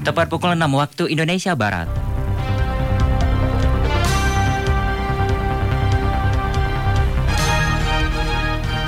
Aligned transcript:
Tepat 0.00 0.32
pukul 0.32 0.56
6 0.56 0.64
waktu 0.80 1.12
Indonesia 1.12 1.52
Barat. 1.52 1.84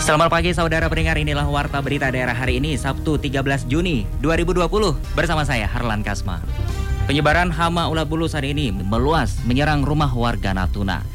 Selamat 0.00 0.32
pagi 0.32 0.56
saudara 0.56 0.88
pendengar 0.88 1.20
inilah 1.20 1.44
Warta 1.44 1.84
Berita 1.84 2.08
Daerah 2.08 2.32
hari 2.32 2.64
ini 2.64 2.80
Sabtu 2.80 3.20
13 3.20 3.68
Juni 3.68 4.08
2020 4.24 4.64
bersama 5.12 5.44
saya 5.44 5.68
Harlan 5.68 6.00
Kasma. 6.00 6.40
Penyebaran 7.04 7.52
hama 7.52 7.92
ulat 7.92 8.08
bulu 8.08 8.24
saat 8.24 8.48
ini 8.48 8.72
meluas 8.72 9.36
menyerang 9.44 9.84
rumah 9.84 10.08
warga 10.16 10.56
Natuna. 10.56 11.11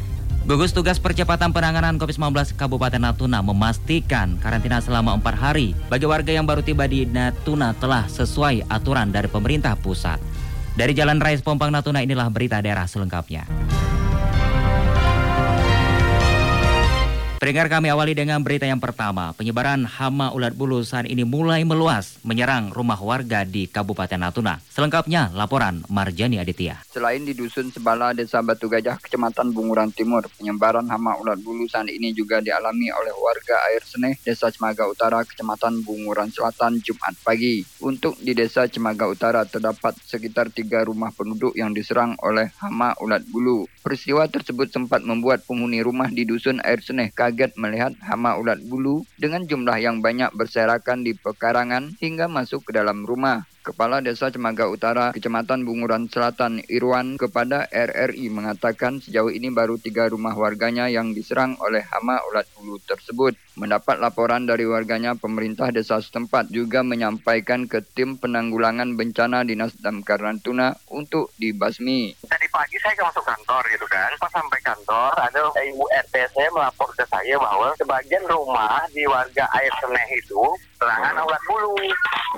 Gugus 0.47 0.71
Tugas 0.71 0.95
Percepatan 0.95 1.51
Penanganan 1.51 1.99
COVID-19 1.99 2.55
Kabupaten 2.55 3.03
Natuna 3.03 3.43
memastikan 3.43 4.39
karantina 4.39 4.79
selama 4.79 5.19
4 5.19 5.35
hari 5.35 5.75
bagi 5.91 6.07
warga 6.07 6.31
yang 6.31 6.47
baru 6.47 6.63
tiba 6.63 6.87
di 6.87 7.03
Natuna 7.03 7.75
telah 7.75 8.07
sesuai 8.07 8.63
aturan 8.71 9.11
dari 9.11 9.27
pemerintah 9.27 9.75
pusat. 9.75 10.23
Dari 10.79 10.95
Jalan 10.95 11.19
Raya 11.19 11.35
Pompang 11.43 11.67
Natuna 11.67 11.99
inilah 11.99 12.31
berita 12.31 12.63
daerah 12.63 12.87
selengkapnya. 12.87 13.43
Pendengar 17.47 17.71
kami 17.71 17.87
awali 17.87 18.11
dengan 18.11 18.43
berita 18.43 18.67
yang 18.67 18.83
pertama. 18.83 19.31
Penyebaran 19.31 19.87
hama 19.87 20.35
ulat 20.35 20.51
bulu 20.51 20.83
saat 20.83 21.07
ini 21.07 21.23
mulai 21.23 21.63
meluas 21.63 22.19
menyerang 22.27 22.75
rumah 22.75 22.99
warga 22.99 23.47
di 23.47 23.71
Kabupaten 23.71 24.19
Natuna. 24.19 24.59
Selengkapnya 24.67 25.31
laporan 25.31 25.79
Marjani 25.87 26.43
Aditya. 26.43 26.83
Selain 26.91 27.23
di 27.23 27.31
Dusun 27.31 27.71
Sebala, 27.71 28.11
Desa 28.11 28.43
Batu 28.43 28.67
Gajah, 28.67 28.99
Kecamatan 28.99 29.55
Bunguran 29.55 29.95
Timur, 29.95 30.27
penyebaran 30.35 30.91
hama 30.91 31.15
ulat 31.23 31.39
bulu 31.39 31.63
saat 31.71 31.87
ini 31.87 32.11
juga 32.11 32.43
dialami 32.43 32.91
oleh 32.91 33.15
warga 33.15 33.55
Air 33.71 33.87
Seneh, 33.87 34.19
Desa 34.27 34.51
Cemaga 34.51 34.83
Utara, 34.83 35.23
Kecamatan 35.23 35.87
Bunguran 35.87 36.27
Selatan, 36.27 36.83
Jumat 36.83 37.15
pagi. 37.23 37.63
Untuk 37.79 38.19
di 38.19 38.35
Desa 38.35 38.67
Cemaga 38.67 39.07
Utara 39.07 39.47
terdapat 39.47 39.95
sekitar 40.03 40.51
tiga 40.51 40.83
rumah 40.83 41.15
penduduk 41.15 41.55
yang 41.55 41.71
diserang 41.71 42.19
oleh 42.19 42.51
hama 42.59 42.91
ulat 42.99 43.23
bulu. 43.23 43.71
Peristiwa 43.79 44.27
tersebut 44.27 44.67
sempat 44.67 44.99
membuat 44.99 45.47
penghuni 45.47 45.79
rumah 45.79 46.11
di 46.11 46.27
Dusun 46.27 46.59
Air 46.59 46.83
Seneh 46.83 47.15
kaget 47.15 47.36
melihat 47.61 47.93
hama 48.01 48.33
ulat 48.41 48.57
bulu 48.65 49.05
dengan 49.21 49.45
jumlah 49.45 49.77
yang 49.77 50.01
banyak 50.01 50.33
berserakan 50.33 51.05
di 51.05 51.13
pekarangan 51.13 51.93
hingga 52.01 52.25
masuk 52.25 52.65
ke 52.65 52.71
dalam 52.73 53.05
rumah. 53.05 53.45
Kepala 53.67 53.99
Desa 53.99 54.31
Cemaga 54.31 54.71
Utara, 54.71 55.11
Kecamatan 55.11 55.67
Bunguran 55.67 56.07
Selatan, 56.07 56.63
Irwan, 56.71 57.19
kepada 57.19 57.67
RRI 57.67 58.31
mengatakan 58.31 59.03
sejauh 59.03 59.27
ini 59.27 59.51
baru 59.51 59.75
tiga 59.75 60.07
rumah 60.07 60.31
warganya 60.39 60.87
yang 60.87 61.11
diserang 61.11 61.59
oleh 61.59 61.83
hama 61.83 62.15
ulat 62.31 62.47
bulu 62.55 62.79
tersebut. 62.79 63.35
Mendapat 63.59 63.99
laporan 63.99 64.47
dari 64.47 64.63
warganya, 64.63 65.19
pemerintah 65.19 65.67
desa 65.75 65.99
setempat 65.99 66.47
juga 66.47 66.79
menyampaikan 66.79 67.67
ke 67.67 67.83
tim 67.83 68.15
penanggulangan 68.15 68.95
bencana 68.95 69.43
Dinas 69.43 69.75
Damkar 69.75 70.23
Natuna 70.23 70.71
untuk 70.87 71.35
dibasmi. 71.35 72.15
Tadi 72.23 72.46
pagi 72.57 72.77
saya 72.81 72.97
masuk 73.05 73.21
kantor 73.21 73.61
gitu 73.69 73.85
kan, 73.85 74.09
pas 74.17 74.33
sampai 74.33 74.57
kantor 74.65 75.13
ada 75.13 75.45
ibu 75.61 75.85
RT 75.93 76.15
saya 76.33 76.49
melapor 76.49 76.89
ke 76.97 77.05
saya 77.05 77.37
bahwa 77.37 77.69
sebagian 77.77 78.25
rumah 78.25 78.81
di 78.89 79.05
warga 79.05 79.45
Air 79.61 79.69
Seneh 79.77 80.09
itu 80.17 80.41
serangan 80.81 81.21
ulat 81.21 81.43
bulu. 81.45 81.77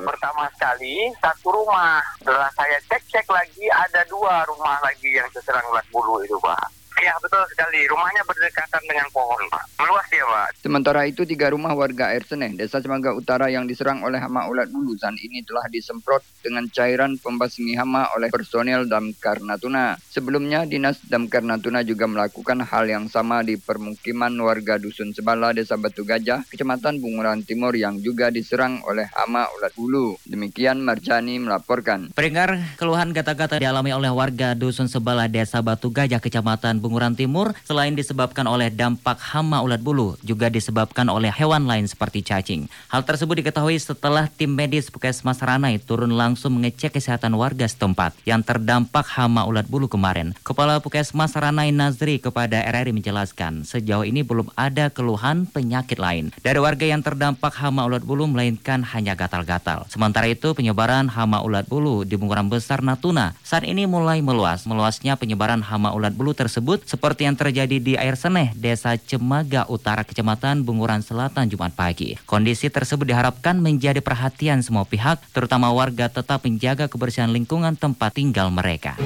Pertama 0.03 0.51
sekali 0.59 1.07
satu 1.23 1.55
rumah. 1.55 2.03
Setelah 2.19 2.51
saya 2.51 2.75
cek-cek 2.91 3.31
lagi 3.31 3.63
ada 3.71 4.03
dua 4.11 4.43
rumah 4.43 4.75
lagi 4.83 5.07
yang 5.07 5.27
terserang 5.31 5.63
ulat 5.71 5.87
bulu 5.87 6.19
itu 6.19 6.35
Pak. 6.43 6.67
Ya 6.99 7.15
betul 7.23 7.39
sekali. 7.55 7.87
Rumahnya 7.87 8.19
berdekatan 8.27 8.83
dengan 8.83 9.07
pohon, 9.15 9.39
Pak. 9.47 9.63
Meluas 9.79 10.03
dia, 10.19 10.27
Pak. 10.27 10.59
Sementara 10.59 11.07
itu, 11.07 11.23
tiga 11.23 11.55
rumah 11.55 11.71
warga 11.71 12.11
Air 12.11 12.27
Seneh, 12.27 12.51
Desa 12.51 12.83
Cemaga 12.83 13.15
Utara 13.15 13.47
yang 13.47 13.63
diserang 13.63 14.03
oleh 14.03 14.19
hama 14.19 14.51
ulat 14.51 14.67
bulu 14.67 14.91
saat 14.99 15.15
ini 15.23 15.39
telah 15.47 15.63
disemprot 15.71 16.19
dengan 16.43 16.67
cairan 16.67 17.15
pembasmi 17.15 17.79
hama 17.79 18.11
oleh 18.19 18.27
personel 18.27 18.83
Damkar 18.83 19.39
Natuna. 19.39 19.95
Sebelumnya, 20.11 20.67
Dinas 20.67 20.99
Damkar 21.07 21.47
Natuna 21.47 21.87
juga 21.87 22.03
melakukan 22.11 22.59
hal 22.67 22.91
yang 22.91 23.07
sama 23.07 23.39
di 23.47 23.55
permukiman 23.55 24.35
warga 24.43 24.75
Dusun 24.75 25.15
Sebala, 25.15 25.55
Desa 25.55 25.79
Batu 25.79 26.03
Gajah, 26.03 26.43
Kecamatan 26.51 26.99
Bunguran 26.99 27.39
Timur 27.47 27.71
yang 27.79 28.03
juga 28.03 28.27
diserang 28.27 28.83
oleh 28.83 29.07
hama 29.15 29.47
ulat 29.55 29.71
bulu. 29.79 30.19
Demikian 30.27 30.83
Marjani 30.83 31.39
melaporkan. 31.39 32.11
Pendengar 32.11 32.59
keluhan 32.75 33.15
gata-gata 33.15 33.55
dialami 33.55 33.95
oleh 33.95 34.11
warga 34.11 34.51
Dusun 34.51 34.91
Sebala, 34.91 35.31
Desa 35.31 35.63
Batu 35.63 35.87
Gajah, 35.87 36.19
Kecamatan 36.19 36.83
Bunguran 36.83 37.15
Timur 37.15 37.55
selain 37.63 37.95
disebabkan 37.95 38.43
oleh 38.49 38.67
dampak 38.67 39.15
hama 39.31 39.63
ulat 39.63 39.79
bulu 39.79 40.08
juga 40.25 40.49
disebabkan 40.49 41.05
oleh 41.11 41.29
hewan 41.29 41.69
lain 41.69 41.85
seperti 41.85 42.25
cacing. 42.25 42.65
Hal 42.89 43.05
tersebut 43.05 43.43
diketahui 43.43 43.77
setelah 43.77 44.25
tim 44.31 44.55
medis 44.55 44.89
Puskesmas 44.89 45.43
Ranai 45.43 45.77
turun 45.77 46.15
langsung 46.15 46.57
mengecek 46.57 46.97
kesehatan 46.97 47.35
warga 47.37 47.69
setempat 47.69 48.17
yang 48.25 48.41
terdampak 48.41 49.05
hama 49.13 49.45
ulat 49.45 49.69
bulu 49.69 49.85
kemarin. 49.85 50.33
Kepala 50.41 50.79
Puskesmas 50.79 51.37
Ranai 51.37 51.69
Nazri 51.69 52.17
kepada 52.17 52.61
RRI 52.65 52.95
menjelaskan 52.95 53.67
sejauh 53.67 54.07
ini 54.07 54.25
belum 54.25 54.49
ada 54.57 54.89
keluhan 54.89 55.45
penyakit 55.49 55.99
lain 55.99 56.31
dari 56.39 56.57
warga 56.57 56.85
yang 56.87 57.03
terdampak 57.05 57.53
hama 57.59 57.85
ulat 57.85 58.01
bulu 58.05 58.25
melainkan 58.25 58.81
hanya 58.81 59.13
gatal-gatal. 59.13 59.85
Sementara 59.91 60.25
itu 60.29 60.55
penyebaran 60.55 61.11
hama 61.11 61.43
ulat 61.43 61.67
bulu 61.67 62.07
di 62.07 62.15
Bunguran 62.15 62.47
Besar 62.47 62.79
Natuna 62.85 63.35
saat 63.43 63.67
ini 63.67 63.85
mulai 63.85 64.23
meluas. 64.23 64.63
Meluasnya 64.69 65.17
penyebaran 65.19 65.61
hama 65.65 65.91
ulat 65.91 66.15
bulu 66.15 66.31
tersebut 66.31 66.85
seperti 66.87 67.27
yang 67.27 67.35
terjadi 67.35 67.77
di 67.79 67.93
Air 67.99 68.15
Seneh, 68.15 68.53
Desa 68.55 68.95
Cemaga 68.95 69.65
Utara, 69.67 69.98
Kecamatan 70.03 70.61
Bunguran 70.67 71.01
Selatan 71.01 71.49
Jumat 71.49 71.73
pagi. 71.73 72.19
Kondisi 72.27 72.67
tersebut 72.67 73.07
diharapkan 73.07 73.57
menjadi 73.57 74.03
perhatian 74.03 74.61
semua 74.61 74.85
pihak, 74.85 75.19
terutama 75.31 75.71
warga 75.71 76.11
tetap 76.11 76.45
menjaga 76.45 76.85
kebersihan 76.85 77.31
lingkungan 77.31 77.73
tempat 77.79 78.15
tinggal 78.15 78.53
mereka. 78.53 78.99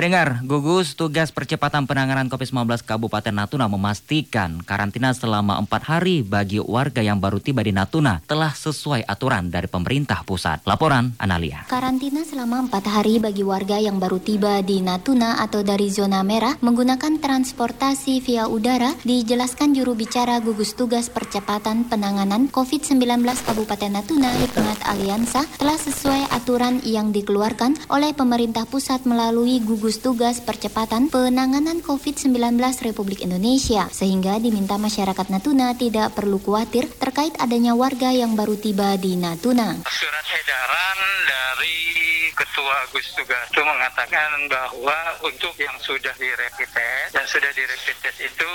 Pendengar, 0.00 0.40
gugus 0.48 0.96
tugas 0.96 1.28
percepatan 1.28 1.84
penanganan 1.84 2.32
COVID-19 2.32 2.88
Kabupaten 2.88 3.36
Natuna 3.36 3.68
memastikan 3.68 4.56
karantina 4.64 5.12
selama 5.12 5.60
empat 5.60 5.84
hari 5.84 6.24
bagi 6.24 6.56
warga 6.56 7.04
yang 7.04 7.20
baru 7.20 7.36
tiba 7.36 7.60
di 7.60 7.68
Natuna 7.68 8.24
telah 8.24 8.48
sesuai 8.48 9.04
aturan 9.04 9.52
dari 9.52 9.68
pemerintah 9.68 10.24
pusat. 10.24 10.64
Laporan 10.64 11.12
Analia. 11.20 11.68
Karantina 11.68 12.24
selama 12.24 12.64
empat 12.64 12.88
hari 12.88 13.20
bagi 13.20 13.44
warga 13.44 13.76
yang 13.76 14.00
baru 14.00 14.16
tiba 14.24 14.64
di 14.64 14.80
Natuna 14.80 15.44
atau 15.44 15.60
dari 15.60 15.92
zona 15.92 16.24
merah 16.24 16.56
menggunakan 16.64 17.20
transportasi 17.20 18.24
via 18.24 18.48
udara 18.48 18.96
dijelaskan 19.04 19.76
juru 19.76 19.92
bicara 19.92 20.40
gugus 20.40 20.72
tugas 20.80 21.12
percepatan 21.12 21.84
penanganan 21.84 22.48
COVID-19 22.48 23.20
Kabupaten 23.44 24.00
Natuna 24.00 24.32
Hikmat 24.32 24.80
Aliansa 24.96 25.44
telah 25.60 25.76
sesuai 25.76 26.32
aturan 26.32 26.80
yang 26.88 27.12
dikeluarkan 27.12 27.92
oleh 27.92 28.16
pemerintah 28.16 28.64
pusat 28.64 29.04
melalui 29.04 29.60
gugus 29.60 29.89
gugus 29.90 30.06
tugas 30.06 30.38
percepatan 30.38 31.10
penanganan 31.10 31.82
COVID-19 31.82 32.30
Republik 32.86 33.26
Indonesia, 33.26 33.90
sehingga 33.90 34.38
diminta 34.38 34.78
masyarakat 34.78 35.26
Natuna 35.34 35.74
tidak 35.74 36.14
perlu 36.14 36.38
khawatir 36.38 36.86
terkait 36.94 37.34
adanya 37.42 37.74
warga 37.74 38.14
yang 38.14 38.38
baru 38.38 38.54
tiba 38.54 38.94
di 38.94 39.18
Natuna. 39.18 39.82
Surat 39.90 40.26
edaran 40.30 41.00
dari 41.26 42.29
Ketua 42.34 42.76
Tugas 42.90 43.46
itu 43.48 43.62
mengatakan 43.64 44.28
bahwa 44.48 44.98
untuk 45.24 45.54
yang 45.56 45.74
sudah 45.80 46.12
di 46.16 46.28
dan 47.10 47.24
sudah 47.26 47.50
di 47.56 47.64
itu 48.20 48.50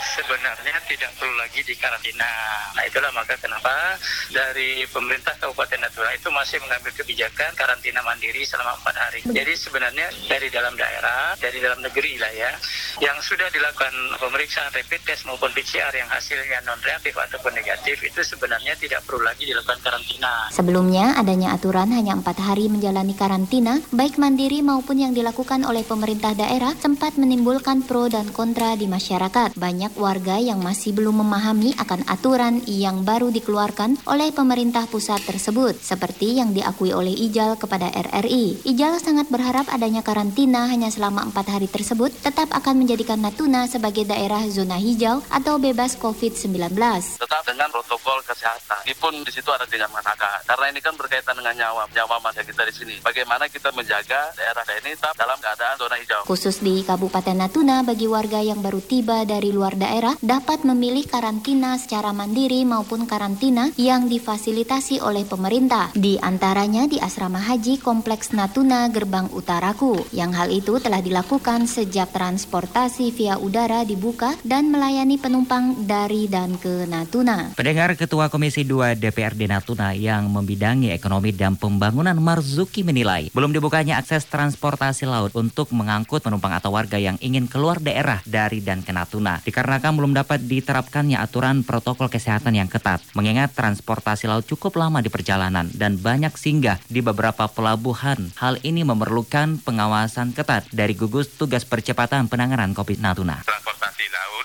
sebenarnya 0.00 0.76
tidak 0.84 1.10
perlu 1.16 1.32
lagi 1.40 1.64
dikarantina. 1.64 2.32
Nah 2.76 2.84
itulah 2.84 3.08
maka 3.16 3.34
kenapa 3.40 3.96
dari 4.28 4.84
pemerintah 4.90 5.32
Kabupaten 5.40 5.80
Natuna 5.80 6.12
itu 6.12 6.28
masih 6.28 6.60
mengambil 6.60 6.92
kebijakan 6.92 7.50
karantina 7.56 8.04
mandiri 8.04 8.44
selama 8.44 8.76
empat 8.84 8.96
hari. 9.00 9.20
Jadi 9.24 9.52
sebenarnya 9.56 10.06
dari 10.28 10.48
dalam 10.52 10.76
daerah, 10.76 11.32
dari 11.40 11.58
dalam 11.58 11.80
negeri 11.80 12.20
lah 12.20 12.32
ya, 12.36 12.52
yang 13.00 13.16
sudah 13.24 13.48
dilakukan 13.48 13.92
pemeriksaan 14.20 14.68
rapid 14.76 15.00
test 15.08 15.24
maupun 15.24 15.48
PCR 15.56 15.90
yang 15.96 16.08
hasilnya 16.12 16.60
non 16.68 16.76
reaktif 16.84 17.16
ataupun 17.16 17.56
negatif 17.56 17.96
itu 18.04 18.20
sebenarnya 18.20 18.76
tidak 18.76 19.00
perlu 19.08 19.24
lagi 19.24 19.48
dilakukan 19.48 19.80
karantina. 19.80 20.52
Sebelumnya 20.52 21.16
adanya 21.16 21.56
aturan 21.56 21.88
hanya 21.96 22.12
empat 22.12 22.36
hari 22.36 22.68
menjalani 22.68 22.99
karantina, 23.16 23.80
baik 23.88 24.20
mandiri 24.20 24.60
maupun 24.60 25.00
yang 25.00 25.16
dilakukan 25.16 25.64
oleh 25.64 25.80
pemerintah 25.80 26.36
daerah 26.36 26.76
sempat 26.76 27.16
menimbulkan 27.16 27.80
pro 27.80 28.12
dan 28.12 28.28
kontra 28.36 28.76
di 28.76 28.84
masyarakat. 28.84 29.56
Banyak 29.56 29.96
warga 29.96 30.36
yang 30.36 30.60
masih 30.60 30.92
belum 30.92 31.24
memahami 31.24 31.72
akan 31.80 32.04
aturan 32.04 32.60
yang 32.68 33.02
baru 33.08 33.32
dikeluarkan 33.32 34.04
oleh 34.04 34.28
pemerintah 34.36 34.84
pusat 34.84 35.24
tersebut, 35.24 35.80
seperti 35.80 36.36
yang 36.36 36.52
diakui 36.52 36.92
oleh 36.92 37.16
Ijal 37.16 37.56
kepada 37.56 37.88
RRI. 37.88 38.68
Ijal 38.68 39.00
sangat 39.00 39.32
berharap 39.32 39.72
adanya 39.72 40.04
karantina 40.04 40.68
hanya 40.68 40.92
selama 40.92 41.24
empat 41.24 41.56
hari 41.56 41.66
tersebut 41.66 42.12
tetap 42.20 42.52
akan 42.52 42.84
menjadikan 42.84 43.24
Natuna 43.24 43.64
sebagai 43.64 44.04
daerah 44.04 44.44
zona 44.52 44.76
hijau 44.76 45.22
atau 45.30 45.56
bebas 45.56 45.96
COVID-19. 45.96 46.76
Tetap 47.16 47.42
dengan 47.46 47.70
protokol 47.70 48.20
kesehatan. 48.26 48.82
Meskipun 48.84 49.22
di 49.22 49.32
situ 49.32 49.48
ada 49.54 49.64
mengatakan. 49.86 50.42
Karena 50.44 50.66
ini 50.72 50.80
kan 50.82 50.94
berkaitan 50.98 51.36
dengan 51.36 51.54
nyawa, 51.54 51.86
nyawa 51.94 52.18
manusia 52.18 52.42
kita 52.42 52.62
di 52.66 52.74
sini. 52.74 52.89
Bagaimana 53.00 53.46
kita 53.46 53.70
menjaga 53.70 54.34
daerah 54.34 54.64
ini 54.82 54.98
tetap 54.98 55.14
dalam 55.14 55.38
keadaan 55.38 55.76
zona 55.78 55.96
hijau. 56.00 56.22
Khusus 56.26 56.58
di 56.58 56.82
Kabupaten 56.82 57.36
Natuna, 57.36 57.86
bagi 57.86 58.10
warga 58.10 58.42
yang 58.42 58.58
baru 58.58 58.82
tiba 58.82 59.22
dari 59.22 59.54
luar 59.54 59.78
daerah 59.78 60.18
dapat 60.18 60.66
memilih 60.66 61.06
karantina 61.06 61.78
secara 61.78 62.10
mandiri 62.10 62.66
maupun 62.66 63.06
karantina 63.06 63.70
yang 63.78 64.10
difasilitasi 64.10 64.98
oleh 65.04 65.22
pemerintah. 65.28 65.94
Di 65.94 66.18
antaranya 66.18 66.90
di 66.90 66.98
Asrama 66.98 67.38
Haji 67.38 67.78
Kompleks 67.78 68.34
Natuna 68.34 68.90
Gerbang 68.90 69.30
Utaraku. 69.30 70.02
Yang 70.10 70.32
hal 70.36 70.48
itu 70.50 70.74
telah 70.82 71.00
dilakukan 71.04 71.70
sejak 71.70 72.10
transportasi 72.10 73.12
via 73.14 73.36
udara 73.36 73.84
dibuka 73.84 74.34
dan 74.42 74.72
melayani 74.72 75.20
penumpang 75.20 75.86
dari 75.86 76.26
dan 76.26 76.56
ke 76.56 76.88
Natuna. 76.88 77.54
Pendengar 77.54 77.94
Ketua 77.94 78.32
Komisi 78.32 78.64
2 78.64 78.96
DPRD 78.98 79.46
Natuna 79.46 79.92
yang 79.92 80.30
membidangi 80.32 80.92
ekonomi 80.94 81.30
dan 81.34 81.56
pembangunan 81.60 82.16
Marzuki 82.16 82.79
menilai 82.82 83.30
belum 83.30 83.54
dibukanya 83.54 84.00
akses 84.00 84.26
transportasi 84.26 85.06
laut 85.06 85.32
untuk 85.38 85.70
mengangkut 85.70 86.24
penumpang 86.24 86.56
atau 86.56 86.74
warga 86.74 86.98
yang 87.00 87.16
ingin 87.22 87.46
keluar 87.46 87.78
daerah 87.78 88.20
dari 88.26 88.60
dan 88.60 88.82
ke 88.84 88.90
Natuna 88.90 89.40
dikarenakan 89.44 89.92
belum 89.96 90.12
dapat 90.16 90.44
diterapkannya 90.44 91.16
aturan 91.20 91.62
protokol 91.62 92.10
kesehatan 92.10 92.56
yang 92.58 92.68
ketat 92.68 93.00
mengingat 93.14 93.54
transportasi 93.54 94.26
laut 94.26 94.44
cukup 94.44 94.76
lama 94.76 94.98
di 95.04 95.08
perjalanan 95.12 95.70
dan 95.74 96.00
banyak 96.00 96.34
singgah 96.34 96.80
di 96.88 97.00
beberapa 97.04 97.46
pelabuhan. 97.46 98.32
Hal 98.36 98.58
ini 98.64 98.82
memerlukan 98.82 99.60
pengawasan 99.62 100.32
ketat 100.32 100.68
dari 100.74 100.96
gugus 100.96 101.30
tugas 101.36 101.62
percepatan 101.68 102.26
penanganan 102.26 102.72
COVID 102.72 102.98
Natuna. 102.98 103.44
Transportasi 103.44 103.60
laut 103.66 103.69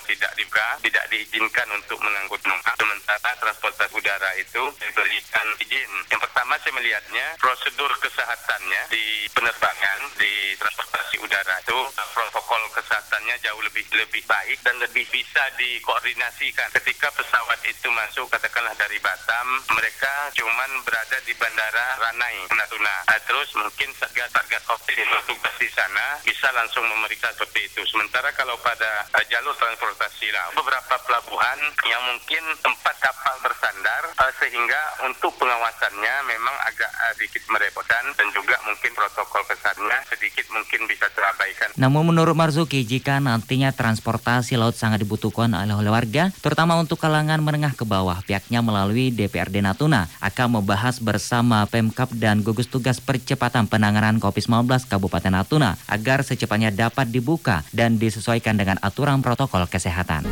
tidak 0.05 0.31
dibuka, 0.37 0.67
tidak 0.81 1.05
diizinkan 1.11 1.67
untuk 1.75 1.97
mengangkut 2.01 2.39
penumpang. 2.41 2.75
Sementara 2.77 3.31
transportasi 3.41 3.93
udara 3.93 4.31
itu 4.37 4.63
diberikan 4.79 5.47
izin. 5.61 5.91
Yang 6.09 6.21
pertama 6.29 6.53
saya 6.61 6.73
melihatnya 6.77 7.25
prosedur 7.41 7.91
kesehatannya 7.99 8.81
di 8.89 9.27
penerbangan 9.33 9.99
di 10.17 10.24
protokol 12.45 12.77
kesehatannya 12.77 13.41
jauh 13.41 13.57
lebih 13.65 13.81
lebih 13.89 14.21
baik 14.29 14.61
dan 14.61 14.77
lebih 14.77 15.01
bisa 15.09 15.49
dikoordinasikan. 15.57 16.69
Ketika 16.77 17.09
pesawat 17.17 17.57
itu 17.65 17.89
masuk 17.89 18.29
katakanlah 18.29 18.77
dari 18.77 19.01
Batam, 19.01 19.65
mereka 19.73 20.29
cuman 20.37 20.69
berada 20.85 21.17
di 21.25 21.33
bandara 21.41 21.97
Ranai, 22.05 22.45
Natuna. 22.53 23.01
Nah, 23.09 23.17
terus 23.25 23.49
mungkin 23.57 23.89
satgas 23.97 24.29
satgas 24.29 24.61
COVID 24.61 24.93
yang 24.93 25.09
bertugas 25.09 25.55
di 25.57 25.69
sana 25.73 26.21
bisa 26.21 26.53
langsung 26.53 26.85
memeriksa 26.85 27.33
seperti 27.33 27.65
itu. 27.65 27.81
Sementara 27.89 28.29
kalau 28.37 28.61
pada 28.61 29.09
uh, 29.17 29.25
jalur 29.25 29.57
transportasi 29.57 30.29
lah 30.29 30.45
beberapa 30.53 31.01
pelabuhan 31.01 31.57
yang 31.89 32.01
mungkin 32.13 32.45
tempat 32.61 32.93
kapal 33.01 33.41
bersandar 33.41 34.05
uh, 34.21 34.33
sehingga 34.37 34.81
untuk 35.09 35.33
pengawasannya 35.41 36.13
memang 36.29 36.55
agak 36.69 36.93
uh, 36.93 37.13
sedikit 37.17 37.41
merepotkan 37.49 38.05
dan 38.13 38.29
juga 38.37 38.61
mungkin 38.69 38.93
protokol 38.93 39.41
kesannya 39.49 39.97
sedikit 40.13 40.45
mungkin 40.53 40.85
bisa 40.85 41.09
terabaikan. 41.15 41.73
Namun 41.79 42.13
menurut 42.13 42.34
Marzuki, 42.35 42.83
jika 42.83 43.23
nantinya 43.23 43.71
transportasi 43.71 44.59
laut 44.59 44.75
sangat 44.75 45.01
dibutuhkan 45.01 45.47
oleh 45.55 45.89
warga, 45.89 46.35
terutama 46.43 46.75
untuk 46.75 46.99
kalangan 46.99 47.39
menengah 47.39 47.71
ke 47.71 47.87
bawah, 47.87 48.19
pihaknya 48.27 48.59
melalui 48.59 49.09
DPRD 49.15 49.63
Natuna 49.63 50.11
akan 50.19 50.59
membahas 50.59 50.99
bersama 50.99 51.63
Pemkap 51.65 52.11
dan 52.11 52.43
gugus 52.43 52.67
tugas 52.67 52.99
percepatan 52.99 53.71
penanganan 53.71 54.19
COVID-19 54.19 54.67
Kabupaten 54.91 55.31
Natuna 55.31 55.79
agar 55.87 56.21
secepatnya 56.27 56.75
dapat 56.75 57.07
dibuka 57.07 57.63
dan 57.71 57.95
disesuaikan 57.95 58.59
dengan 58.59 58.77
aturan 58.83 59.23
protokol 59.23 59.63
kesehatan. 59.71 60.27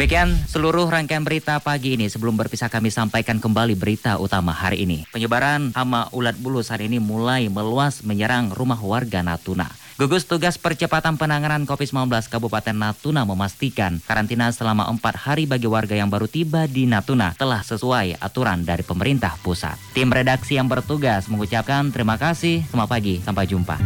Demikian 0.00 0.32
seluruh 0.48 0.88
rangkaian 0.88 1.20
berita 1.20 1.60
pagi 1.60 1.92
ini. 1.92 2.08
Sebelum 2.08 2.32
berpisah 2.32 2.72
kami 2.72 2.88
sampaikan 2.88 3.36
kembali 3.36 3.76
berita 3.76 4.16
utama 4.16 4.48
hari 4.48 4.88
ini. 4.88 5.04
Penyebaran 5.12 5.76
hama 5.76 6.08
ulat 6.16 6.40
bulu 6.40 6.64
saat 6.64 6.80
ini 6.80 6.96
mulai 6.96 7.52
meluas 7.52 8.00
menyerang 8.00 8.48
rumah 8.48 8.80
warga 8.80 9.20
Natuna. 9.20 9.68
Gugus 10.00 10.24
Tugas 10.24 10.56
Percepatan 10.56 11.20
Penanganan 11.20 11.68
COVID-19 11.68 12.32
Kabupaten 12.32 12.72
Natuna 12.72 13.28
memastikan 13.28 14.00
karantina 14.08 14.48
selama 14.56 14.88
empat 14.88 15.20
hari 15.20 15.44
bagi 15.44 15.68
warga 15.68 15.92
yang 15.92 16.08
baru 16.08 16.24
tiba 16.24 16.64
di 16.64 16.88
Natuna 16.88 17.36
telah 17.36 17.60
sesuai 17.60 18.24
aturan 18.24 18.64
dari 18.64 18.80
pemerintah 18.80 19.36
pusat. 19.44 19.76
Tim 19.92 20.08
redaksi 20.08 20.56
yang 20.56 20.64
bertugas 20.64 21.28
mengucapkan 21.28 21.92
terima 21.92 22.16
kasih. 22.16 22.64
Selamat 22.72 22.88
pagi, 22.88 23.20
sampai 23.20 23.44
jumpa. 23.44 23.76